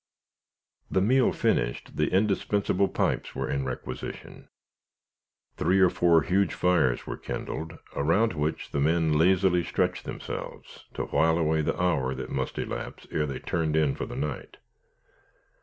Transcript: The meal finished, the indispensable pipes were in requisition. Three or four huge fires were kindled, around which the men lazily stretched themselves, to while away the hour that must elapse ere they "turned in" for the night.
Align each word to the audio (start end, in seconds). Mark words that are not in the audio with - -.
The 0.89 0.99
meal 0.99 1.31
finished, 1.31 1.95
the 1.95 2.07
indispensable 2.07 2.87
pipes 2.87 3.35
were 3.35 3.47
in 3.47 3.65
requisition. 3.65 4.47
Three 5.57 5.79
or 5.79 5.91
four 5.91 6.23
huge 6.23 6.55
fires 6.55 7.05
were 7.05 7.17
kindled, 7.17 7.77
around 7.95 8.33
which 8.33 8.71
the 8.71 8.79
men 8.79 9.13
lazily 9.13 9.63
stretched 9.63 10.05
themselves, 10.05 10.85
to 10.95 11.03
while 11.05 11.37
away 11.37 11.61
the 11.61 11.79
hour 11.79 12.15
that 12.15 12.31
must 12.31 12.57
elapse 12.57 13.05
ere 13.11 13.27
they 13.27 13.37
"turned 13.37 13.75
in" 13.75 13.93
for 13.93 14.07
the 14.07 14.15
night. 14.15 14.57